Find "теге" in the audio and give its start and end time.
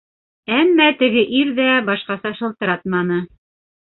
1.01-1.23